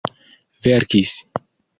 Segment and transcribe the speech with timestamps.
[0.63, 1.13] verkis